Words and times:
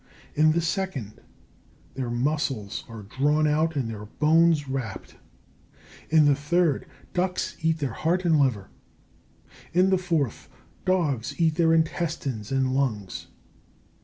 In 0.33 0.53
the 0.53 0.61
second, 0.61 1.21
their 1.93 2.09
muscles 2.09 2.83
are 2.89 3.03
drawn 3.03 3.45
out 3.47 3.75
and 3.75 3.87
their 3.87 4.05
bones 4.05 4.67
rapped. 4.67 5.17
In 6.09 6.25
the 6.25 6.33
third, 6.33 6.87
ducks 7.13 7.55
eat 7.61 7.77
their 7.77 7.93
heart 7.93 8.25
and 8.25 8.39
liver. 8.39 8.71
In 9.73 9.91
the 9.91 9.99
fourth, 9.99 10.49
dogs 10.85 11.39
eat 11.39 11.53
their 11.53 11.71
intestines 11.71 12.51
and 12.51 12.73
lungs. 12.73 13.27